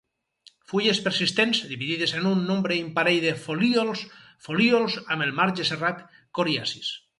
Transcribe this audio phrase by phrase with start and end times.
[0.69, 4.03] Fulles persistents, dividides en un nombre imparell de folíols;
[4.49, 6.05] folíols amb el marge serrat,
[6.41, 6.95] coriacis.